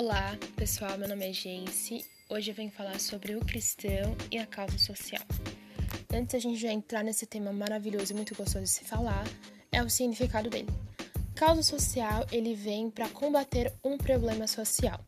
Olá, 0.00 0.38
pessoal. 0.54 0.96
Meu 0.96 1.08
nome 1.08 1.28
é 1.28 1.32
Jace. 1.32 2.04
Hoje 2.30 2.52
eu 2.52 2.54
venho 2.54 2.70
falar 2.70 3.00
sobre 3.00 3.34
o 3.34 3.40
cristão 3.40 4.16
e 4.30 4.38
a 4.38 4.46
causa 4.46 4.78
social. 4.78 5.26
Antes 6.14 6.36
a 6.36 6.38
gente 6.38 6.56
já 6.56 6.70
entrar 6.70 7.02
nesse 7.02 7.26
tema 7.26 7.52
maravilhoso 7.52 8.12
e 8.12 8.14
muito 8.14 8.32
gostoso 8.32 8.62
de 8.62 8.70
se 8.70 8.84
falar, 8.84 9.26
é 9.72 9.82
o 9.82 9.90
significado 9.90 10.48
dele. 10.48 10.68
Causa 11.34 11.64
social, 11.64 12.24
ele 12.30 12.54
vem 12.54 12.88
para 12.88 13.08
combater 13.08 13.72
um 13.82 13.98
problema 13.98 14.46
social, 14.46 15.04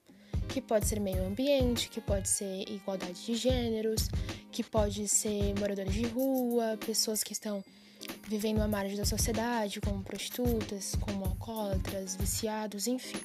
que 0.48 0.60
pode 0.60 0.88
ser 0.88 0.98
meio 0.98 1.24
ambiente, 1.24 1.88
que 1.88 2.00
pode 2.00 2.28
ser 2.28 2.68
igualdade 2.68 3.24
de 3.24 3.36
gêneros, 3.36 4.08
que 4.50 4.64
pode 4.64 5.06
ser 5.06 5.54
moradores 5.56 5.94
de 5.94 6.04
rua, 6.08 6.76
pessoas 6.84 7.22
que 7.22 7.32
estão 7.32 7.62
vivendo 8.26 8.60
à 8.60 8.66
margem 8.66 8.96
da 8.96 9.04
sociedade, 9.04 9.80
como 9.80 10.02
prostitutas, 10.02 10.96
como 10.96 11.26
alcoólatras, 11.26 12.16
viciados, 12.16 12.88
enfim. 12.88 13.20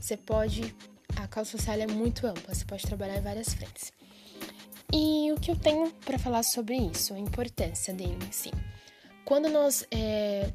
Você 0.00 0.16
pode 0.16 0.74
a 1.22 1.28
causa 1.28 1.50
social 1.50 1.78
é 1.78 1.86
muito 1.86 2.26
ampla, 2.26 2.52
você 2.52 2.64
pode 2.64 2.82
trabalhar 2.82 3.16
em 3.16 3.22
várias 3.22 3.54
frentes. 3.54 3.92
E 4.92 5.32
o 5.32 5.40
que 5.40 5.50
eu 5.50 5.56
tenho 5.56 5.90
para 6.04 6.18
falar 6.18 6.42
sobre 6.42 6.76
isso, 6.76 7.14
a 7.14 7.18
importância 7.18 7.94
dele 7.94 8.18
em 8.28 8.32
si. 8.32 8.50
Quando 9.24 9.48
nós 9.48 9.86
é, 9.90 10.52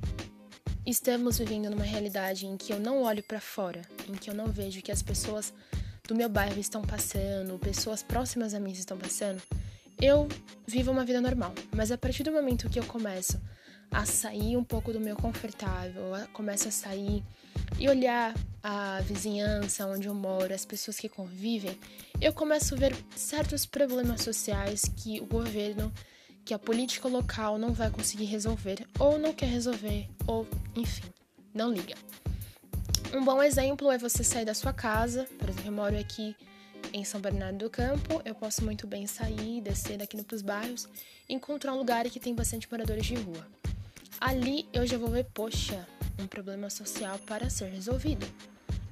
estamos 0.85 1.39
vivendo 1.39 1.69
numa 1.69 1.85
realidade 1.85 2.45
em 2.45 2.57
que 2.57 2.71
eu 2.71 2.79
não 2.79 3.03
olho 3.03 3.23
para 3.23 3.39
fora, 3.39 3.81
em 4.07 4.13
que 4.13 4.29
eu 4.29 4.35
não 4.35 4.47
vejo 4.47 4.81
que 4.81 4.91
as 4.91 5.01
pessoas 5.01 5.53
do 6.07 6.13
meu 6.13 6.29
bairro 6.29 6.59
estão 6.59 6.81
passando, 6.81 7.57
pessoas 7.57 8.03
próximas 8.03 8.53
a 8.53 8.59
mim 8.59 8.71
estão 8.71 8.97
passando, 8.97 9.41
eu 9.99 10.27
vivo 10.67 10.91
uma 10.91 11.05
vida 11.05 11.21
normal. 11.21 11.53
Mas 11.75 11.91
a 11.91 11.97
partir 11.97 12.23
do 12.23 12.31
momento 12.31 12.69
que 12.69 12.79
eu 12.79 12.85
começo 12.85 13.41
a 13.89 14.05
sair 14.05 14.57
um 14.57 14.63
pouco 14.63 14.91
do 14.91 14.99
meu 14.99 15.15
confortável, 15.15 16.03
começo 16.33 16.67
a 16.67 16.71
sair 16.71 17.23
e 17.79 17.87
olhar 17.89 18.33
a 18.63 18.99
vizinhança 19.01 19.85
onde 19.87 20.07
eu 20.07 20.13
moro, 20.13 20.53
as 20.53 20.65
pessoas 20.65 20.97
que 20.97 21.07
convivem, 21.07 21.77
eu 22.19 22.33
começo 22.33 22.75
a 22.75 22.77
ver 22.77 22.95
certos 23.15 23.65
problemas 23.65 24.21
sociais 24.21 24.81
que 24.97 25.21
o 25.21 25.25
governo, 25.25 25.93
que 26.43 26.53
a 26.53 26.59
política 26.59 27.07
local 27.07 27.57
não 27.57 27.73
vai 27.73 27.89
conseguir 27.89 28.25
resolver, 28.25 28.85
ou 28.99 29.17
não 29.17 29.33
quer 29.33 29.47
resolver, 29.47 30.09
ou 30.25 30.47
enfim, 30.75 31.05
não 31.53 31.71
liga. 31.71 31.95
Um 33.13 33.23
bom 33.23 33.41
exemplo 33.41 33.89
é 33.89 33.97
você 33.97 34.23
sair 34.23 34.45
da 34.45 34.53
sua 34.53 34.73
casa, 34.73 35.27
por 35.37 35.47
exemplo, 35.47 35.69
eu 35.69 35.73
moro 35.73 35.97
aqui 35.97 36.35
em 36.93 37.03
São 37.03 37.21
Bernardo 37.21 37.57
do 37.57 37.69
Campo, 37.69 38.21
eu 38.25 38.35
posso 38.35 38.63
muito 38.63 38.85
bem 38.85 39.07
sair, 39.07 39.61
descer 39.61 39.97
daqui 39.97 40.21
para 40.21 40.35
os 40.35 40.41
bairros 40.41 40.87
encontrar 41.29 41.73
um 41.73 41.77
lugar 41.77 42.09
que 42.09 42.19
tem 42.19 42.33
bastante 42.33 42.67
moradores 42.69 43.05
de 43.05 43.15
rua. 43.15 43.47
Ali 44.19 44.67
eu 44.73 44.85
já 44.85 44.97
vou 44.97 45.09
ver, 45.09 45.25
poxa, 45.33 45.87
um 46.19 46.27
problema 46.27 46.69
social 46.69 47.19
para 47.19 47.49
ser 47.49 47.69
resolvido. 47.69 48.25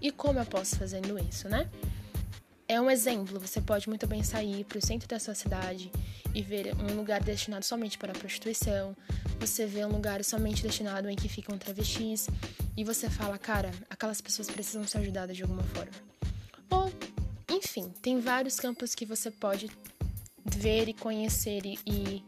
E 0.01 0.11
como 0.11 0.39
eu 0.39 0.45
posso 0.45 0.77
fazendo 0.77 1.17
isso, 1.19 1.49
né? 1.49 1.69
É 2.67 2.81
um 2.81 2.89
exemplo, 2.89 3.39
você 3.39 3.61
pode 3.61 3.87
muito 3.87 4.07
bem 4.07 4.23
sair 4.23 4.63
para 4.63 4.79
o 4.79 4.81
centro 4.81 5.07
da 5.07 5.19
sua 5.19 5.35
cidade 5.35 5.91
e 6.33 6.41
ver 6.41 6.75
um 6.75 6.95
lugar 6.95 7.21
destinado 7.23 7.63
somente 7.63 7.95
para 7.95 8.11
a 8.11 8.15
prostituição, 8.15 8.95
você 9.39 9.67
vê 9.67 9.85
um 9.85 9.89
lugar 9.89 10.23
somente 10.23 10.63
destinado 10.63 11.07
em 11.07 11.15
que 11.15 11.29
ficam 11.29 11.57
travestis 11.57 12.27
e 12.75 12.83
você 12.83 13.07
fala, 13.07 13.37
cara, 13.37 13.71
aquelas 13.87 14.19
pessoas 14.19 14.49
precisam 14.49 14.85
ser 14.87 14.97
ajudadas 14.97 15.37
de 15.37 15.43
alguma 15.43 15.63
forma. 15.63 15.91
Ou, 16.71 16.91
enfim, 17.49 17.93
tem 18.01 18.19
vários 18.19 18.59
campos 18.59 18.95
que 18.95 19.05
você 19.05 19.29
pode 19.29 19.69
ver 20.43 20.89
e 20.89 20.93
conhecer 20.93 21.65
e, 21.65 21.79
e 21.85 22.23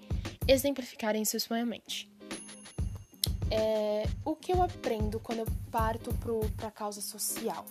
exemplificar 0.48 1.16
em 1.16 1.26
sua 1.26 1.66
mente. 1.66 2.10
É, 3.50 4.04
o 4.26 4.36
que 4.36 4.52
eu 4.52 4.62
aprendo 4.62 5.20
quando 5.20 5.40
eu 5.40 5.48
parto 5.72 6.14
para 6.56 6.68
a 6.68 6.72
causa 6.72 7.02
social? 7.02 7.66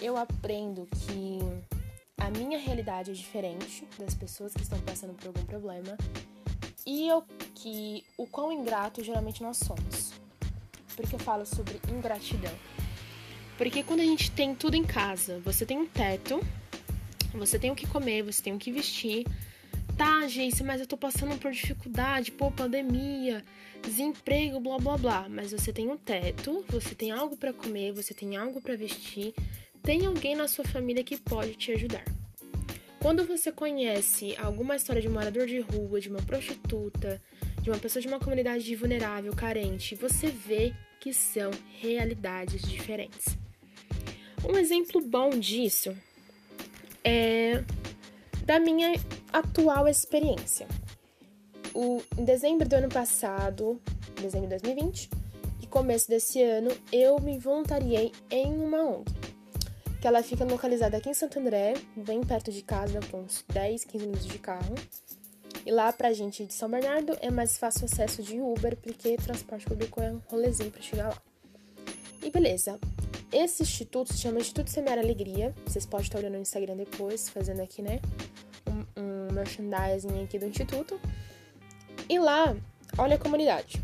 Eu 0.00 0.16
aprendo 0.16 0.86
que 0.86 1.38
a 2.18 2.30
minha 2.30 2.58
realidade 2.58 3.10
é 3.10 3.14
diferente 3.14 3.86
das 3.98 4.14
pessoas 4.14 4.52
que 4.52 4.62
estão 4.62 4.78
passando 4.80 5.14
por 5.14 5.28
algum 5.28 5.44
problema 5.44 5.96
e 6.84 7.08
eu, 7.08 7.24
que 7.54 8.04
o 8.16 8.26
quão 8.26 8.52
ingrato 8.52 9.02
geralmente 9.02 9.42
nós 9.42 9.58
somos. 9.58 10.12
Por 10.94 11.06
que 11.06 11.14
eu 11.14 11.18
falo 11.18 11.44
sobre 11.44 11.80
ingratidão? 11.92 12.54
Porque 13.58 13.82
quando 13.82 14.00
a 14.00 14.04
gente 14.04 14.30
tem 14.30 14.54
tudo 14.54 14.74
em 14.74 14.84
casa, 14.84 15.40
você 15.40 15.64
tem 15.64 15.78
um 15.78 15.86
teto, 15.86 16.40
você 17.34 17.58
tem 17.58 17.70
o 17.70 17.74
que 17.74 17.86
comer, 17.86 18.22
você 18.22 18.42
tem 18.42 18.54
o 18.54 18.58
que 18.58 18.70
vestir, 18.70 19.26
tá, 19.96 20.26
gente, 20.28 20.62
mas 20.62 20.80
eu 20.80 20.86
tô 20.86 20.96
passando 20.96 21.38
por 21.38 21.50
dificuldade, 21.50 22.30
pô, 22.30 22.50
pandemia, 22.50 23.42
desemprego, 23.82 24.60
blá 24.60 24.78
blá 24.78 24.96
blá. 24.96 25.28
Mas 25.28 25.52
você 25.52 25.72
tem 25.72 25.88
um 25.88 25.96
teto, 25.96 26.64
você 26.68 26.94
tem 26.94 27.10
algo 27.10 27.36
para 27.36 27.52
comer, 27.52 27.92
você 27.92 28.12
tem 28.12 28.36
algo 28.36 28.60
para 28.60 28.76
vestir, 28.76 29.34
tem 29.82 30.06
alguém 30.06 30.36
na 30.36 30.46
sua 30.46 30.64
família 30.64 31.02
que 31.02 31.16
pode 31.16 31.54
te 31.54 31.72
ajudar. 31.72 32.04
Quando 33.00 33.24
você 33.24 33.52
conhece 33.52 34.34
alguma 34.36 34.76
história 34.76 35.00
de 35.00 35.08
um 35.08 35.12
morador 35.12 35.46
de 35.46 35.60
rua, 35.60 36.00
de 36.00 36.08
uma 36.08 36.20
prostituta, 36.22 37.22
de 37.62 37.70
uma 37.70 37.78
pessoa 37.78 38.02
de 38.02 38.08
uma 38.08 38.18
comunidade 38.18 38.74
vulnerável, 38.74 39.32
carente, 39.34 39.94
você 39.94 40.26
vê 40.26 40.74
que 41.00 41.12
são 41.12 41.50
realidades 41.80 42.62
diferentes. 42.62 43.36
Um 44.44 44.58
exemplo 44.58 45.00
bom 45.00 45.30
disso 45.30 45.96
é 47.04 47.62
da 48.44 48.60
minha 48.60 48.94
atual 49.38 49.86
experiência. 49.86 50.66
O, 51.74 52.02
em 52.16 52.24
dezembro 52.24 52.66
do 52.66 52.74
ano 52.74 52.88
passado, 52.88 53.78
dezembro 54.20 54.48
de 54.48 54.62
2020, 54.62 55.10
e 55.60 55.66
começo 55.66 56.08
desse 56.08 56.42
ano, 56.42 56.70
eu 56.90 57.20
me 57.20 57.38
voluntariei 57.38 58.12
em 58.30 58.54
uma 58.54 58.82
ONG. 58.82 59.04
Que 60.00 60.06
ela 60.06 60.22
fica 60.22 60.44
localizada 60.44 60.96
aqui 60.96 61.10
em 61.10 61.14
Santo 61.14 61.38
André, 61.38 61.74
bem 61.94 62.22
perto 62.22 62.50
de 62.50 62.62
casa, 62.62 63.00
com 63.10 63.20
uns 63.20 63.44
10, 63.52 63.84
15 63.84 64.06
minutos 64.06 64.26
de 64.26 64.38
carro. 64.38 64.74
E 65.66 65.70
lá 65.70 65.92
pra 65.92 66.12
gente 66.12 66.46
de 66.46 66.54
São 66.54 66.70
Bernardo 66.70 67.16
é 67.20 67.30
mais 67.30 67.58
fácil 67.58 67.84
acesso 67.84 68.22
de 68.22 68.40
Uber, 68.40 68.76
porque 68.76 69.16
transporte 69.16 69.66
público 69.66 70.00
é 70.00 70.12
um 70.12 70.20
rolezinho 70.28 70.70
pra 70.70 70.80
chegar 70.80 71.08
lá. 71.08 71.22
E 72.22 72.30
beleza. 72.30 72.78
Esse 73.32 73.64
instituto 73.64 74.14
se 74.14 74.20
chama 74.20 74.38
Instituto 74.38 74.70
Semear 74.70 74.98
Alegria. 74.98 75.54
Vocês 75.66 75.84
podem 75.84 76.06
estar 76.06 76.18
olhando 76.18 76.34
no 76.34 76.40
Instagram 76.40 76.76
depois, 76.76 77.28
fazendo 77.28 77.60
aqui, 77.60 77.82
né? 77.82 78.00
Merchandising 79.36 80.24
aqui 80.24 80.38
do 80.38 80.46
Instituto. 80.46 81.00
E 82.08 82.18
lá, 82.18 82.56
olha 82.98 83.16
a 83.16 83.18
comunidade. 83.18 83.82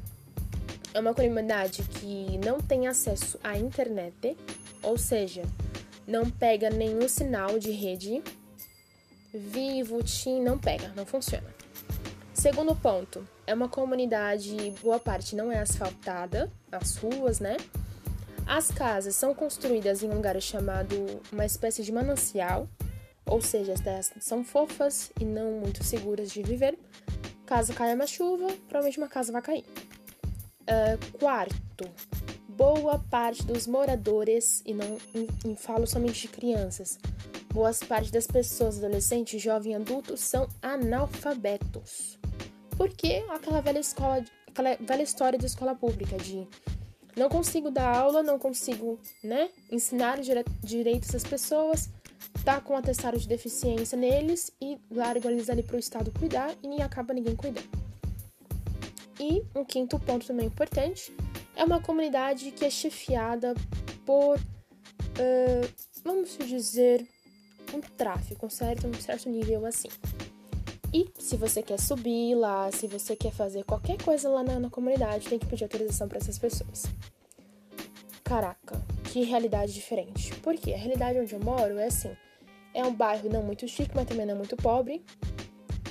É 0.94 1.00
uma 1.00 1.14
comunidade 1.14 1.82
que 1.84 2.38
não 2.44 2.60
tem 2.60 2.86
acesso 2.86 3.38
à 3.42 3.56
internet, 3.56 4.36
ou 4.82 4.98
seja, 4.98 5.42
não 6.06 6.30
pega 6.30 6.68
nenhum 6.68 7.08
sinal 7.08 7.58
de 7.58 7.70
rede. 7.70 8.22
Vivo, 9.32 10.02
TIM, 10.02 10.42
não 10.42 10.58
pega, 10.58 10.92
não 10.94 11.06
funciona. 11.06 11.48
Segundo 12.34 12.74
ponto, 12.74 13.26
é 13.46 13.54
uma 13.54 13.68
comunidade, 13.68 14.74
boa 14.82 14.98
parte 14.98 15.36
não 15.36 15.50
é 15.50 15.60
asfaltada, 15.60 16.50
as 16.70 16.96
ruas, 16.96 17.40
né? 17.40 17.56
As 18.46 18.70
casas 18.70 19.14
são 19.14 19.34
construídas 19.34 20.02
em 20.02 20.08
um 20.08 20.14
lugar 20.14 20.40
chamado 20.42 21.20
uma 21.30 21.46
espécie 21.46 21.82
de 21.82 21.92
manancial, 21.92 22.68
ou 23.26 23.40
seja, 23.40 23.72
as 23.72 23.80
terras 23.80 24.12
são 24.20 24.44
fofas 24.44 25.12
e 25.20 25.24
não 25.24 25.52
muito 25.60 25.82
seguras 25.82 26.30
de 26.30 26.42
viver. 26.42 26.78
Caso 27.46 27.72
caia 27.74 27.94
uma 27.94 28.06
chuva, 28.06 28.46
provavelmente 28.68 28.98
uma 28.98 29.08
casa 29.08 29.32
vai 29.32 29.42
cair. 29.42 29.64
Uh, 30.62 31.18
quarto, 31.18 31.84
boa 32.48 32.98
parte 33.10 33.44
dos 33.44 33.66
moradores, 33.66 34.62
e 34.64 34.72
não 34.74 34.98
e 35.14 35.56
falo 35.56 35.86
somente 35.86 36.22
de 36.22 36.28
crianças, 36.28 36.98
boas 37.52 37.80
parte 37.80 38.10
das 38.12 38.26
pessoas, 38.26 38.78
adolescentes, 38.78 39.42
jovens 39.42 39.76
adultos, 39.76 40.20
são 40.20 40.48
analfabetos. 40.62 42.18
Porque 42.76 43.24
aquela 43.28 43.60
velha 43.60 43.80
escola, 43.80 44.24
aquela 44.48 44.76
velha 44.76 45.02
história 45.02 45.38
de 45.38 45.46
escola 45.46 45.74
pública 45.74 46.16
de 46.16 46.46
não 47.16 47.28
consigo 47.28 47.70
dar 47.70 47.94
aula, 47.94 48.22
não 48.22 48.38
consigo, 48.38 48.98
né, 49.22 49.50
ensinar 49.70 50.18
direitos 50.62 51.14
às 51.14 51.24
pessoas, 51.24 51.90
tá 52.44 52.60
com 52.60 52.76
atestado 52.76 53.18
de 53.18 53.28
deficiência 53.28 53.96
neles 53.96 54.50
e 54.60 54.78
larga 54.90 55.30
eles 55.30 55.48
ali 55.48 55.62
para 55.62 55.76
o 55.76 55.78
Estado 55.78 56.12
cuidar 56.18 56.54
e 56.62 56.68
nem 56.68 56.82
acaba 56.82 57.14
ninguém 57.14 57.36
cuidando. 57.36 57.68
E 59.20 59.42
um 59.54 59.64
quinto 59.64 59.98
ponto 59.98 60.26
também 60.26 60.46
importante 60.46 61.14
é 61.54 61.64
uma 61.64 61.80
comunidade 61.80 62.50
que 62.50 62.64
é 62.64 62.70
chefiada 62.70 63.54
por, 64.04 64.38
uh, 64.38 65.72
vamos 66.02 66.36
dizer, 66.38 67.06
um 67.72 67.80
tráfico, 67.80 68.46
um 68.46 68.50
certo, 68.50 68.86
um 68.86 68.94
certo 68.94 69.28
nível 69.28 69.64
assim. 69.66 69.88
E 70.92 71.08
se 71.18 71.36
você 71.36 71.62
quer 71.62 71.80
subir 71.80 72.34
lá, 72.34 72.70
se 72.70 72.86
você 72.86 73.16
quer 73.16 73.32
fazer 73.32 73.64
qualquer 73.64 74.02
coisa 74.02 74.28
lá 74.28 74.42
na, 74.42 74.58
na 74.58 74.68
comunidade, 74.68 75.28
tem 75.28 75.38
que 75.38 75.46
pedir 75.46 75.64
autorização 75.64 76.06
para 76.06 76.18
essas 76.18 76.38
pessoas. 76.38 76.84
Caraca, 78.22 78.80
que 79.12 79.24
realidade 79.24 79.74
diferente. 79.74 80.34
Porque 80.36 80.72
a 80.72 80.76
realidade 80.76 81.18
onde 81.18 81.34
eu 81.34 81.40
moro 81.40 81.78
é 81.78 81.86
assim: 81.86 82.16
é 82.72 82.82
um 82.82 82.94
bairro 82.94 83.28
não 83.28 83.42
muito 83.42 83.68
chique, 83.68 83.94
mas 83.94 84.08
também 84.08 84.24
não 84.24 84.36
muito 84.36 84.56
pobre. 84.56 85.04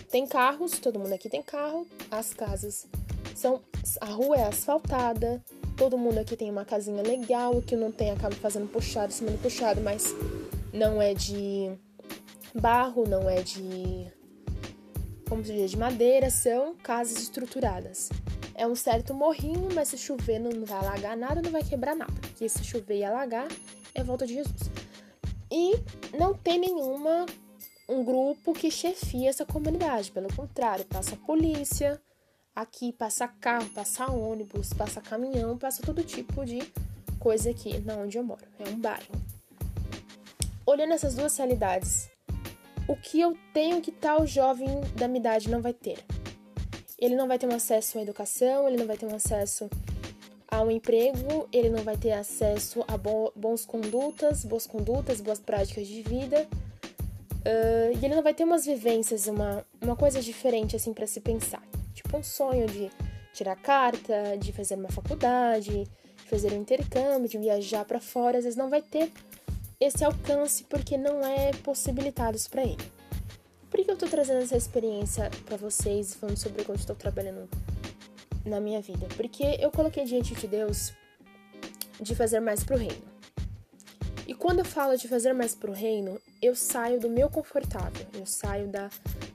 Tem 0.10 0.26
carros, 0.26 0.80
todo 0.80 1.00
mundo 1.00 1.14
aqui 1.14 1.30
tem 1.30 1.42
carro. 1.44 1.86
As 2.10 2.34
casas 2.34 2.88
são. 3.36 3.62
A 4.02 4.08
rua 4.08 4.38
é 4.38 4.48
asfaltada. 4.48 5.42
Todo 5.78 5.98
mundo 5.98 6.18
aqui 6.18 6.36
tem 6.36 6.50
uma 6.50 6.66
casinha 6.66 7.04
legal. 7.04 7.62
Que 7.62 7.76
não 7.76 7.92
tem 7.92 8.10
acaba 8.10 8.36
fazendo 8.36 8.68
puxado, 8.68 9.14
cima 9.14 9.32
puxado, 9.42 9.82
mas 9.82 10.16
não 10.74 11.00
é 11.00 11.14
de 11.14 11.72
barro, 12.56 13.08
não 13.08 13.30
é 13.30 13.44
de 13.44 14.08
como 15.32 15.42
diz, 15.42 15.72
de 15.72 15.78
madeira, 15.78 16.30
são 16.30 16.76
casas 16.76 17.18
estruturadas. 17.18 18.10
É 18.54 18.68
um 18.68 18.76
certo 18.76 19.14
morrinho, 19.14 19.70
mas 19.74 19.88
se 19.88 19.98
chover 19.98 20.40
não 20.40 20.66
vai 20.66 20.80
alagar 20.80 21.16
nada, 21.16 21.42
não 21.42 21.52
vai 21.52 21.64
quebrar 21.64 21.96
nada. 21.96 22.12
Porque 22.20 22.50
se 22.50 22.62
chover 22.66 22.98
e 22.98 23.04
alagar, 23.06 23.48
é 23.96 24.04
volta 24.04 24.28
de 24.28 24.34
Jesus. 24.34 24.70
E 25.50 25.80
não 26.18 26.34
tem 26.34 26.60
nenhuma 26.60 27.26
um 27.88 28.04
grupo 28.04 28.52
que 28.52 28.70
chefia 28.70 29.30
essa 29.30 29.46
comunidade. 29.46 30.12
Pelo 30.12 30.28
contrário, 30.36 30.84
passa 30.84 31.16
polícia, 31.16 31.98
aqui 32.54 32.92
passa 32.92 33.26
carro, 33.26 33.70
passa 33.70 34.12
ônibus, 34.12 34.74
passa 34.74 35.00
caminhão, 35.00 35.58
passa 35.58 35.82
todo 35.82 36.04
tipo 36.04 36.46
de 36.46 36.60
coisa 37.20 37.52
aqui 37.52 37.80
na 37.80 37.96
onde 37.96 38.18
eu 38.18 38.24
moro. 38.24 38.46
É 38.60 38.68
um 38.68 38.78
bairro. 38.78 39.16
Olhando 40.66 40.92
essas 40.92 41.16
duas 41.16 41.38
realidades, 41.38 42.11
o 42.92 42.96
que 42.98 43.22
eu 43.22 43.38
tenho 43.54 43.80
que 43.80 43.90
tal 43.90 44.28
jovem 44.28 44.68
da 44.98 45.08
minha 45.08 45.22
idade 45.22 45.50
não 45.50 45.62
vai 45.62 45.72
ter? 45.72 46.04
Ele 47.00 47.16
não 47.16 47.26
vai 47.26 47.40
ter 47.40 47.48
um 47.48 47.56
acesso 47.56 47.98
à 47.98 48.02
educação, 48.02 48.68
ele 48.68 48.76
não 48.76 48.86
vai 48.86 48.98
ter 48.98 49.06
um 49.06 49.16
acesso 49.16 49.70
a 50.50 50.62
um 50.62 50.70
emprego, 50.70 51.48
ele 51.54 51.70
não 51.70 51.84
vai 51.84 51.96
ter 51.96 52.12
acesso 52.12 52.84
a 52.90 52.98
bons 52.98 53.66
condutas, 53.66 54.44
boas 54.44 54.68
condutas, 54.68 55.22
boas 55.22 55.40
práticas 55.40 55.88
de 55.88 56.02
vida. 56.02 56.46
Uh, 57.46 57.98
e 57.98 58.06
ele 58.06 58.14
não 58.14 58.22
vai 58.22 58.34
ter 58.34 58.44
umas 58.44 58.66
vivências, 58.66 59.26
uma, 59.26 59.66
uma 59.82 59.96
coisa 59.96 60.22
diferente 60.22 60.76
assim 60.76 60.94
para 60.94 61.08
se 61.08 61.22
pensar. 61.22 61.64
Tipo 61.94 62.18
um 62.18 62.24
sonho 62.24 62.68
de 62.68 62.92
tirar 63.34 63.56
carta, 63.56 64.38
de 64.38 64.52
fazer 64.52 64.76
uma 64.76 64.90
faculdade, 64.90 65.86
de 65.86 66.30
fazer 66.30 66.52
um 66.52 66.58
intercâmbio, 66.58 67.30
de 67.30 67.38
viajar 67.38 67.86
para 67.86 68.02
fora. 68.02 68.38
Às 68.38 68.44
vezes 68.44 68.58
não 68.58 68.70
vai 68.70 68.82
ter 68.82 69.10
esse 69.82 70.06
alcance 70.06 70.64
porque 70.66 70.96
não 70.96 71.26
é 71.26 71.52
possibilitado 71.64 72.38
para 72.52 72.62
ele. 72.62 72.92
Por 73.70 73.84
que 73.84 73.90
eu 73.90 73.98
tô 73.98 74.06
trazendo 74.06 74.44
essa 74.44 74.56
experiência 74.56 75.32
para 75.46 75.58
vocês, 75.58 76.14
falando 76.14 76.38
sobre 76.38 76.62
o 76.62 76.66
que 76.66 76.70
eu 76.70 76.76
estou 76.76 76.96
trabalhando 76.96 77.50
na 78.46 78.60
minha 78.60 78.80
vida, 78.80 79.08
porque 79.18 79.58
eu 79.60 79.72
coloquei 79.72 80.06
diante 80.06 80.36
de 80.36 80.48
Deus 80.48 80.94
de 82.00 82.14
fazer 82.14 82.40
mais 82.40 82.64
pro 82.64 82.78
reino. 82.78 83.12
E 84.28 84.36
quando 84.36 84.60
eu 84.60 84.66
falo 84.66 84.96
de 84.96 85.08
fazer 85.08 85.34
mais 85.34 85.56
pro 85.56 85.72
reino, 85.72 86.20
eu 86.42 86.56
saio 86.56 87.00
do 87.00 87.10
meu 87.10 87.30
confortável, 87.30 88.06
eu 88.14 88.26
saio 88.26 88.68
da, 88.68 88.90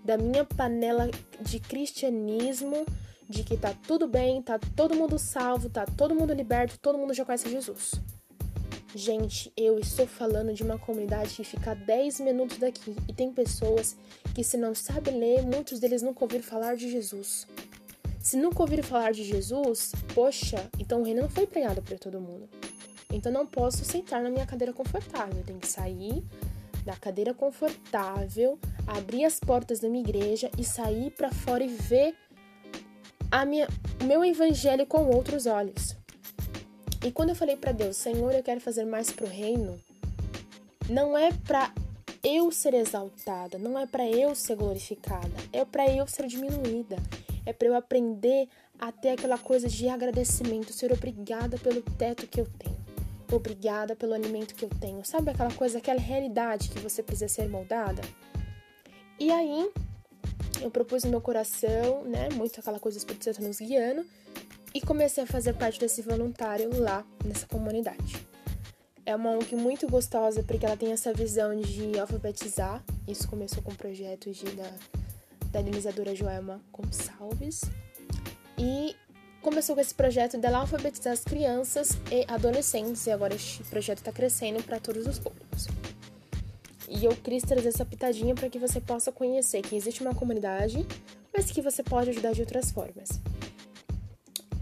da 0.04 0.16
minha 0.16 0.44
panela 0.44 1.10
de 1.40 1.58
cristianismo, 1.58 2.87
de 3.28 3.42
que 3.42 3.56
tá 3.56 3.75
tudo 3.87 4.06
bem, 4.06 4.40
tá 4.42 4.58
todo 4.76 4.94
mundo 4.94 5.19
salvo, 5.19 5.69
tá 5.69 5.84
todo 5.84 6.14
mundo 6.14 6.32
liberto, 6.32 6.78
todo 6.78 6.99
mundo 6.99 7.12
já 7.12 7.25
conhece 7.25 7.50
Jesus. 7.50 7.94
Gente, 8.96 9.52
eu 9.54 9.78
estou 9.78 10.06
falando 10.06 10.54
de 10.54 10.62
uma 10.62 10.78
comunidade 10.78 11.34
que 11.34 11.44
fica 11.44 11.72
a 11.72 11.75
10 11.75 12.20
minutos 12.20 12.56
daqui 12.56 12.96
e 13.06 13.12
tem 13.12 13.31
pessoas 13.31 13.94
que, 14.34 14.43
se 14.43 14.56
não 14.56 14.75
sabem 14.75 15.19
ler, 15.19 15.43
muitos 15.43 15.78
deles 15.78 16.00
nunca 16.00 16.25
ouviram 16.25 16.43
falar 16.43 16.76
de 16.76 16.90
Jesus. 16.90 17.46
Se 18.19 18.38
nunca 18.38 18.62
ouviram 18.62 18.82
falar 18.82 19.12
de 19.12 19.22
Jesus, 19.22 19.93
poxa, 20.14 20.66
então 20.78 21.02
o 21.02 21.04
reino 21.04 21.20
não 21.20 21.28
foi 21.28 21.46
pregado 21.46 21.82
para 21.82 21.98
todo 21.98 22.19
mundo. 22.19 22.48
Então 23.12 23.31
não 23.31 23.46
posso 23.46 23.84
sentar 23.84 24.22
na 24.22 24.31
minha 24.31 24.46
cadeira 24.46 24.72
confortável, 24.72 25.40
eu 25.40 25.44
tenho 25.44 25.60
que 25.60 25.69
sair 25.69 26.25
da 26.82 26.96
cadeira 26.96 27.34
confortável, 27.34 28.58
abrir 28.87 29.26
as 29.26 29.38
portas 29.38 29.78
da 29.78 29.90
minha 29.90 30.02
igreja 30.02 30.50
e 30.56 30.64
sair 30.64 31.10
para 31.10 31.31
fora 31.31 31.62
e 31.62 31.69
ver 31.69 32.16
o 34.00 34.04
meu 34.04 34.25
evangelho 34.25 34.87
com 34.87 35.04
outros 35.10 35.44
olhos. 35.44 35.94
E 37.06 37.12
quando 37.12 37.31
eu 37.31 37.37
falei 37.37 37.56
para 37.56 37.73
Deus, 37.73 37.97
Senhor, 37.97 38.35
eu 38.35 38.43
quero 38.43 38.61
fazer 38.61 38.85
mais 38.85 39.11
pro 39.12 39.26
reino, 39.26 39.81
não 40.91 41.17
é 41.17 41.31
para 41.47 41.73
eu 42.23 42.50
ser 42.50 42.75
exaltada, 42.75 43.58
não 43.58 43.79
é 43.79 43.87
para 43.87 44.06
eu 44.06 44.35
ser 44.35 44.56
glorificada, 44.56 45.32
é 45.53 45.64
para 45.64 45.88
eu 45.88 46.06
ser 46.06 46.26
diminuída 46.26 46.97
é 47.47 47.53
para 47.53 47.69
eu 47.69 47.76
aprender 47.76 48.49
a 48.79 48.91
ter 48.91 49.11
aquela 49.11 49.38
coisa 49.38 49.69
de 49.69 49.88
agradecimento, 49.88 50.73
ser 50.73 50.93
obrigada 50.93 51.56
pelo 51.56 51.81
teto 51.81 52.26
que 52.26 52.41
eu 52.41 52.47
tenho, 52.58 52.76
obrigada 53.32 53.94
pelo 53.94 54.12
alimento 54.12 54.55
que 54.55 54.64
eu 54.64 54.70
tenho. 54.81 55.02
Sabe 55.05 55.31
aquela 55.31 55.52
coisa, 55.52 55.79
aquela 55.79 56.00
realidade 56.00 56.69
que 56.69 56.81
você 56.81 57.02
precisa 57.02 57.29
ser 57.29 57.49
moldada? 57.49 58.02
E 59.19 59.31
aí, 59.31 59.70
eu 60.61 60.70
propus 60.70 61.05
no 61.05 61.11
meu 61.11 61.20
coração, 61.20 62.02
né, 62.05 62.29
muito 62.35 62.59
aquela 62.59 62.81
coisa 62.81 62.99
do 62.99 63.00
Espírito 63.00 63.25
Santo 63.25 63.43
nos 63.43 63.59
guiando, 63.59 64.05
e 64.76 64.81
comecei 64.82 65.25
a 65.25 65.26
fazer 65.26 65.55
parte 65.55 65.81
desse 65.81 66.02
voluntário 66.02 66.69
lá 66.78 67.02
nessa 67.25 67.46
comunidade. 67.46 68.14
É 69.06 69.17
uma 69.17 69.31
ONG 69.31 69.56
muito 69.56 69.88
gostosa 69.88 70.43
porque 70.43 70.67
ela 70.67 70.76
tem 70.76 70.93
essa 70.93 71.14
visão 71.14 71.58
de 71.58 71.99
alfabetizar. 71.99 72.84
Isso 73.08 73.26
começou 73.26 73.62
com 73.62 73.75
projetos 73.75 74.37
de, 74.37 74.44
da, 74.50 74.70
da 75.50 75.61
idealizadora 75.61 76.14
Joelma 76.14 76.61
Gonçalves. 76.70 77.62
E 78.58 78.94
começou 79.40 79.75
com 79.75 79.81
esse 79.81 79.94
projeto 79.94 80.37
dela 80.37 80.58
alfabetizar 80.58 81.14
as 81.14 81.25
crianças 81.25 81.96
e 82.12 82.31
adolescentes, 82.31 83.06
e 83.06 83.11
agora 83.11 83.34
este 83.34 83.62
projeto 83.64 83.99
está 83.99 84.12
crescendo 84.12 84.62
para 84.62 84.78
todos 84.78 85.06
os 85.06 85.19
públicos. 85.19 85.69
E 86.87 87.02
eu 87.02 87.17
quis 87.17 87.43
trazer 87.43 87.69
essa 87.69 87.87
pitadinha 87.87 88.34
para 88.34 88.50
que 88.50 88.58
você 88.58 88.78
possa 88.78 89.11
conhecer 89.11 89.62
que 89.62 89.75
existe 89.75 90.02
uma 90.02 90.14
comunidade, 90.14 90.87
mas 91.34 91.50
que 91.50 91.62
você 91.62 91.82
pode 91.82 92.11
ajudar 92.11 92.32
de 92.32 92.43
outras 92.43 92.70
formas. 92.70 93.08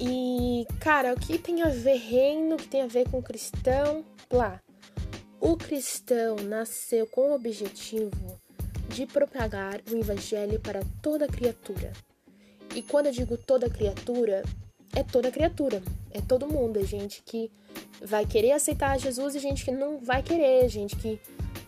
E, 0.07 0.67
cara, 0.81 1.15
o 1.15 1.19
que 1.19 1.39
tem 1.39 1.63
a 1.63 1.69
ver 1.71 1.97
reino, 1.97 2.57
o 2.57 2.59
que 2.59 2.69
tem 2.69 2.83
a 2.83 2.87
ver 2.87 3.09
com 3.09 3.23
cristão? 3.23 4.05
Lá, 4.31 4.61
o 5.41 5.57
cristão 5.57 6.37
nasceu 6.37 7.07
com 7.07 7.31
o 7.31 7.35
objetivo 7.35 8.39
de 8.91 9.07
propagar 9.07 9.81
o 9.91 9.97
evangelho 9.97 10.61
para 10.61 10.83
toda 11.01 11.27
criatura. 11.27 11.91
E 12.75 12.83
quando 12.83 13.07
eu 13.07 13.13
digo 13.13 13.39
toda 13.39 13.71
criatura, 13.71 14.43
é 14.95 15.03
toda 15.03 15.31
criatura, 15.31 15.83
é 16.11 16.21
todo 16.21 16.47
mundo, 16.47 16.79
é 16.79 16.85
gente 16.85 17.23
que 17.25 17.51
vai 18.03 18.27
querer 18.27 18.53
aceitar 18.53 19.01
Jesus 19.01 19.35
e 19.35 19.39
gente 19.39 19.65
que 19.65 19.71
não 19.71 20.01
vai 20.01 20.23
querer, 20.23 20.69
gente 20.69 20.97
que 20.97 21.19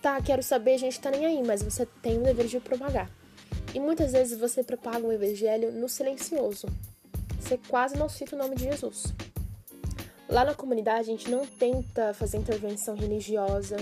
tá, 0.03 0.21
quero 0.21 0.43
saber, 0.43 0.77
gente 0.77 1.01
tá 1.01 1.11
nem 1.11 1.25
aí, 1.25 1.43
mas 1.43 1.63
você 1.63 1.87
tem 2.03 2.19
o 2.19 2.23
dever 2.23 2.49
de 2.49 2.61
propagar. 2.61 3.11
E 3.75 3.81
muitas 3.81 4.13
vezes 4.13 4.39
você 4.39 4.63
propaga 4.63 5.07
o 5.07 5.13
evangelho 5.13 5.73
no 5.73 5.89
silencioso. 5.89 6.67
Você 7.47 7.61
quase 7.69 7.97
não 7.97 8.09
cita 8.09 8.35
o 8.35 8.39
nome 8.39 8.57
de 8.57 8.65
Jesus. 8.65 9.15
Lá 10.29 10.45
na 10.45 10.53
comunidade 10.53 11.03
a 11.03 11.05
gente 11.05 11.31
não 11.31 11.47
tenta 11.47 12.13
fazer 12.13 12.39
intervenção 12.39 12.97
religiosa, 12.97 13.77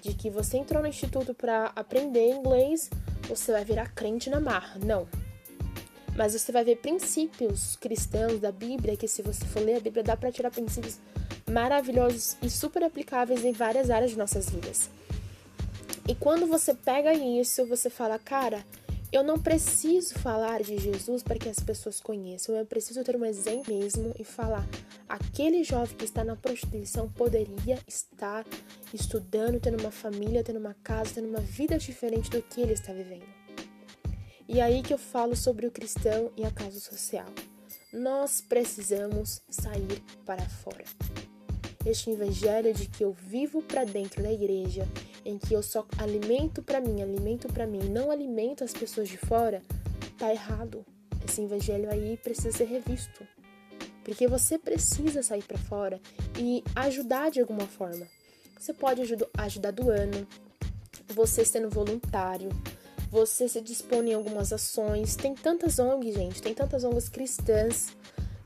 de 0.00 0.14
que 0.14 0.30
você 0.30 0.56
entrou 0.56 0.80
no 0.80 0.88
instituto 0.88 1.34
para 1.34 1.70
aprender 1.76 2.30
inglês, 2.30 2.88
você 3.28 3.52
vai 3.52 3.66
virar 3.66 3.92
crente 3.92 4.30
na 4.30 4.40
marra. 4.40 4.80
Não. 4.82 5.06
Mas 6.16 6.32
você 6.32 6.50
vai 6.50 6.64
ver 6.64 6.76
princípios 6.76 7.76
cristãos 7.76 8.40
da 8.40 8.50
Bíblia, 8.50 8.96
que 8.96 9.06
se 9.06 9.20
você 9.20 9.44
for 9.44 9.62
ler 9.62 9.76
a 9.76 9.80
Bíblia, 9.80 10.02
dá 10.02 10.16
para 10.16 10.32
tirar 10.32 10.50
princípios 10.50 10.98
maravilhosos 11.46 12.38
e 12.42 12.48
super 12.48 12.82
aplicáveis 12.82 13.44
em 13.44 13.52
várias 13.52 13.90
áreas 13.90 14.12
de 14.12 14.16
nossas 14.16 14.48
vidas. 14.48 14.88
E 16.08 16.14
quando 16.14 16.46
você 16.46 16.72
pega 16.72 17.12
isso, 17.12 17.66
você 17.66 17.90
fala, 17.90 18.18
cara, 18.18 18.64
eu 19.12 19.22
não 19.22 19.38
preciso 19.38 20.14
falar 20.18 20.62
de 20.62 20.78
Jesus 20.78 21.22
para 21.22 21.38
que 21.38 21.48
as 21.48 21.58
pessoas 21.58 22.00
conheçam, 22.00 22.56
eu 22.56 22.64
preciso 22.64 23.04
ter 23.04 23.14
um 23.14 23.24
exemplo 23.24 23.74
mesmo 23.74 24.14
e 24.18 24.24
falar: 24.24 24.66
aquele 25.06 25.62
jovem 25.62 25.94
que 25.96 26.06
está 26.06 26.24
na 26.24 26.34
prostituição 26.34 27.08
poderia 27.10 27.78
estar 27.86 28.46
estudando, 28.92 29.60
tendo 29.60 29.78
uma 29.80 29.90
família, 29.90 30.42
tendo 30.42 30.58
uma 30.58 30.74
casa, 30.82 31.16
tendo 31.16 31.28
uma 31.28 31.40
vida 31.40 31.78
diferente 31.78 32.30
do 32.30 32.40
que 32.40 32.62
ele 32.62 32.72
está 32.72 32.92
vivendo. 32.92 33.26
E 34.48 34.60
aí 34.60 34.82
que 34.82 34.94
eu 34.94 34.98
falo 34.98 35.36
sobre 35.36 35.66
o 35.66 35.70
cristão 35.70 36.32
e 36.36 36.44
a 36.44 36.50
causa 36.50 36.80
social. 36.80 37.28
Nós 37.92 38.40
precisamos 38.40 39.42
sair 39.50 40.02
para 40.24 40.42
fora. 40.48 40.84
Este 41.84 42.10
evangelho 42.10 42.72
de 42.72 42.86
que 42.86 43.02
eu 43.02 43.12
vivo 43.12 43.60
para 43.62 43.84
dentro 43.84 44.22
da 44.22 44.32
igreja 44.32 44.86
em 45.24 45.36
que 45.38 45.52
eu 45.52 45.62
só 45.62 45.86
alimento 45.98 46.62
para 46.62 46.80
mim, 46.80 47.02
alimento 47.02 47.48
para 47.48 47.66
mim, 47.66 47.88
não 47.88 48.10
alimento 48.10 48.62
as 48.62 48.72
pessoas 48.72 49.08
de 49.08 49.16
fora, 49.16 49.62
tá 50.16 50.32
errado. 50.32 50.84
Esse 51.26 51.42
evangelho 51.42 51.90
aí 51.90 52.16
precisa 52.16 52.56
ser 52.56 52.64
revisto. 52.64 53.26
Porque 54.04 54.26
você 54.26 54.58
precisa 54.58 55.22
sair 55.22 55.42
para 55.42 55.58
fora 55.58 56.00
e 56.38 56.62
ajudar 56.74 57.30
de 57.30 57.40
alguma 57.40 57.66
forma. 57.66 58.06
Você 58.58 58.72
pode 58.72 59.02
ajudar 59.38 59.70
doando, 59.72 60.26
você 61.08 61.44
sendo 61.44 61.68
voluntário, 61.68 62.48
você 63.10 63.48
se 63.48 63.60
dispõe 63.60 64.10
em 64.10 64.14
algumas 64.14 64.52
ações. 64.52 65.16
Tem 65.16 65.34
tantas 65.34 65.78
ONGs, 65.78 66.14
gente, 66.14 66.42
tem 66.42 66.54
tantas 66.54 66.84
ONGs 66.84 67.08
cristãs 67.08 67.88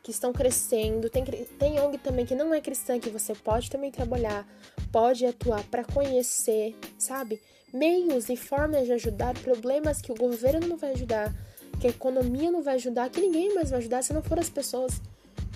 que 0.06 0.12
estão 0.12 0.32
crescendo. 0.32 1.10
Tem, 1.10 1.24
tem 1.24 1.80
ONG 1.80 1.98
também 1.98 2.24
que 2.24 2.36
não 2.36 2.54
é 2.54 2.60
cristã, 2.60 2.96
que 3.00 3.10
você 3.10 3.34
pode 3.34 3.68
também 3.68 3.90
trabalhar, 3.90 4.46
pode 4.92 5.26
atuar 5.26 5.64
para 5.64 5.84
conhecer, 5.84 6.76
sabe? 6.96 7.42
Meios 7.74 8.28
e 8.28 8.36
formas 8.36 8.86
de 8.86 8.92
ajudar 8.92 9.36
problemas 9.40 10.00
que 10.00 10.12
o 10.12 10.14
governo 10.14 10.68
não 10.68 10.76
vai 10.76 10.92
ajudar, 10.92 11.34
que 11.80 11.88
a 11.88 11.90
economia 11.90 12.52
não 12.52 12.62
vai 12.62 12.76
ajudar, 12.76 13.10
que 13.10 13.20
ninguém 13.20 13.52
mais 13.52 13.70
vai 13.70 13.80
ajudar 13.80 14.00
se 14.02 14.12
não 14.12 14.22
for 14.22 14.38
as 14.38 14.48
pessoas 14.48 15.02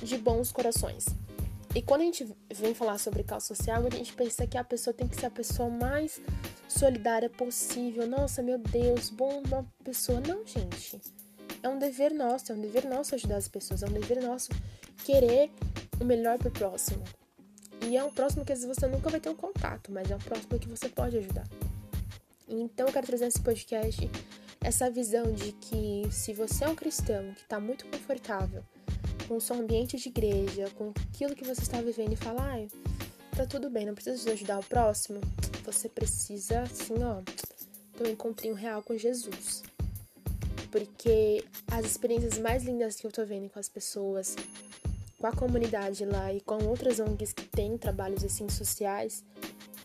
de 0.02 0.18
bons 0.18 0.50
corações. 0.50 1.06
E 1.72 1.80
quando 1.80 2.00
a 2.00 2.04
gente 2.06 2.26
vem 2.52 2.74
falar 2.74 2.98
sobre 2.98 3.22
causa 3.22 3.46
social, 3.46 3.86
a 3.86 3.90
gente 3.96 4.12
pensa 4.14 4.48
que 4.48 4.58
a 4.58 4.64
pessoa 4.64 4.92
tem 4.92 5.06
que 5.06 5.14
ser 5.14 5.26
a 5.26 5.30
pessoa 5.30 5.70
mais 5.70 6.20
solidária 6.66 7.30
possível. 7.30 8.04
Nossa, 8.08 8.42
meu 8.42 8.58
Deus, 8.58 9.10
bom 9.10 9.44
uma 9.46 9.64
pessoa. 9.84 10.20
Não, 10.20 10.44
gente. 10.44 11.00
É 11.62 11.68
um 11.68 11.78
dever 11.78 12.12
nosso, 12.12 12.52
é 12.52 12.54
um 12.54 12.60
dever 12.60 12.86
nosso 12.86 13.14
ajudar 13.14 13.36
as 13.36 13.48
pessoas, 13.48 13.82
é 13.82 13.86
um 13.86 13.92
dever 13.92 14.22
nosso 14.22 14.50
querer 15.04 15.50
o 16.00 16.04
melhor 16.04 16.38
pro 16.38 16.50
próximo. 16.50 17.02
E 17.86 17.96
é 17.96 18.04
um 18.04 18.10
próximo 18.10 18.44
que 18.44 18.52
às 18.52 18.60
vezes 18.60 18.76
você 18.76 18.86
nunca 18.86 19.10
vai 19.10 19.20
ter 19.20 19.28
um 19.28 19.36
contato, 19.36 19.92
mas 19.92 20.10
é 20.10 20.16
um 20.16 20.20
próximo 20.20 20.58
que 20.58 20.68
você 20.68 20.88
pode 20.88 21.16
ajudar. 21.18 21.46
Então 22.48 22.86
eu 22.86 22.92
quero 22.92 23.06
trazer 23.06 23.26
nesse 23.26 23.40
podcast 23.40 24.10
essa 24.62 24.90
visão 24.90 25.32
de 25.32 25.52
que 25.52 26.08
se 26.10 26.32
você 26.32 26.64
é 26.64 26.68
um 26.68 26.74
cristão 26.74 27.32
que 27.34 27.42
está 27.42 27.58
muito 27.60 27.86
confortável 27.86 28.62
com 29.26 29.36
o 29.36 29.40
seu 29.40 29.56
ambiente 29.56 29.96
de 29.96 30.08
igreja, 30.08 30.68
com 30.76 30.92
aquilo 31.08 31.34
que 31.34 31.44
você 31.44 31.62
está 31.62 31.80
vivendo 31.80 32.12
e 32.12 32.16
falar, 32.16 32.58
ah, 32.58 33.36
tá 33.36 33.46
tudo 33.46 33.70
bem, 33.70 33.86
não 33.86 33.94
precisa 33.94 34.32
ajudar 34.32 34.58
o 34.58 34.64
próximo, 34.64 35.20
você 35.64 35.88
precisa, 35.88 36.62
assim, 36.62 36.94
ó, 37.02 37.22
ter 37.96 38.08
um 38.08 38.12
encontrinho 38.12 38.54
real 38.54 38.82
com 38.82 38.96
Jesus. 38.96 39.62
Porque 40.70 41.44
as 41.70 41.84
experiências 41.84 42.38
mais 42.38 42.64
lindas 42.64 42.96
que 42.96 43.06
eu 43.06 43.12
tô 43.12 43.24
vendo 43.24 43.48
com 43.50 43.58
as 43.58 43.68
pessoas, 43.68 44.36
com 45.18 45.26
a 45.26 45.32
comunidade 45.32 46.04
lá 46.04 46.32
e 46.32 46.40
com 46.40 46.64
outras 46.66 47.00
ONGs 47.00 47.32
que 47.32 47.44
têm 47.44 47.76
trabalhos 47.76 48.24
assim 48.24 48.48
sociais, 48.48 49.24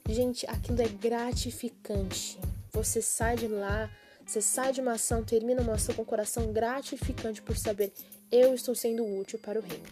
gente, 0.07 0.45
aquilo 0.47 0.81
é 0.81 0.87
gratificante. 0.87 2.37
Você 2.71 3.01
sai 3.01 3.35
de 3.35 3.47
lá, 3.47 3.89
você 4.25 4.41
sai 4.41 4.71
de 4.71 4.81
uma 4.81 4.93
ação, 4.93 5.23
termina 5.23 5.61
uma 5.61 5.73
ação 5.73 5.95
com 5.95 6.01
o 6.03 6.05
coração 6.05 6.51
gratificante 6.51 7.41
por 7.41 7.57
saber 7.57 7.91
eu 8.31 8.53
estou 8.53 8.75
sendo 8.75 9.05
útil 9.05 9.39
para 9.39 9.59
o 9.59 9.61
reino. 9.61 9.85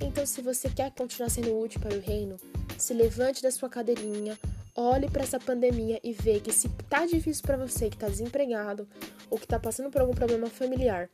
Então, 0.00 0.26
se 0.26 0.42
você 0.42 0.68
quer 0.68 0.90
continuar 0.90 1.30
sendo 1.30 1.58
útil 1.58 1.80
para 1.80 1.94
o 1.94 2.00
reino, 2.00 2.36
se 2.76 2.92
levante 2.92 3.42
da 3.42 3.50
sua 3.50 3.68
cadeirinha, 3.68 4.38
olhe 4.76 5.08
para 5.08 5.22
essa 5.22 5.40
pandemia 5.40 5.98
e 6.04 6.12
vê 6.12 6.38
que 6.38 6.52
se 6.52 6.68
tá 6.88 7.06
difícil 7.06 7.42
para 7.42 7.56
você, 7.56 7.88
que 7.88 7.96
tá 7.96 8.08
desempregado 8.08 8.86
ou 9.30 9.38
que 9.38 9.46
tá 9.46 9.58
passando 9.58 9.90
por 9.90 10.00
algum 10.00 10.14
problema 10.14 10.48
familiar, 10.48 11.08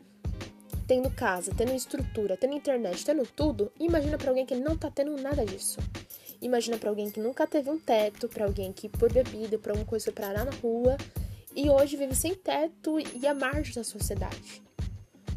tendo 0.87 1.11
casa, 1.11 1.53
tendo 1.57 1.73
estrutura, 1.73 2.37
tendo 2.37 2.55
internet, 2.55 3.05
tendo 3.05 3.25
tudo, 3.25 3.71
imagina 3.79 4.19
para 4.19 4.31
alguém 4.31 4.45
que 4.45 4.55
não 4.57 4.77
tá 4.77 4.91
tendo 4.91 5.17
nada 5.17 5.45
disso. 5.45 5.79
Imagina 6.41 6.77
para 6.77 6.91
alguém 6.91 7.09
que 7.09 7.21
nunca 7.21 7.47
teve 7.47 7.71
um 7.71 7.79
teto, 7.79 8.29
para 8.29 8.45
alguém 8.45 8.73
que 8.73 8.89
por 8.89 9.13
bebida, 9.13 9.59
por 9.59 9.71
alguma 9.71 9.87
coisa 9.87 10.07
foi 10.07 10.13
parar 10.13 10.45
na 10.45 10.51
rua 10.51 10.97
e 11.55 11.71
hoje 11.71 11.97
vive 11.97 12.17
sem 12.17 12.35
teto 12.35 12.99
e 12.99 13.27
à 13.29 13.33
margem 13.33 13.75
da 13.75 13.85
sociedade. 13.85 14.61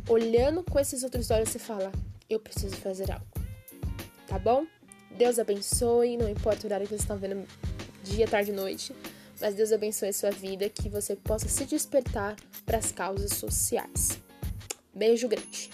Olhando 0.09 0.63
com 0.63 0.79
esses 0.79 1.03
outros 1.03 1.29
olhos, 1.29 1.49
você 1.49 1.59
fala: 1.59 1.91
eu 2.27 2.39
preciso 2.39 2.75
fazer 2.77 3.11
algo. 3.11 3.25
Tá 4.27 4.39
bom? 4.39 4.65
Deus 5.15 5.37
abençoe, 5.37 6.17
não 6.17 6.27
importa 6.27 6.63
o 6.63 6.65
horário 6.65 6.85
que 6.85 6.89
vocês 6.89 7.01
estão 7.01 7.17
vendo, 7.17 7.47
dia, 8.05 8.27
tarde, 8.27 8.51
noite, 8.51 8.95
mas 9.41 9.55
Deus 9.55 9.71
abençoe 9.71 10.09
a 10.09 10.13
sua 10.13 10.31
vida, 10.31 10.69
que 10.69 10.87
você 10.87 11.15
possa 11.15 11.49
se 11.49 11.65
despertar 11.65 12.35
para 12.65 12.77
as 12.77 12.91
causas 12.91 13.31
sociais. 13.31 14.19
Beijo 14.93 15.27
grande. 15.27 15.71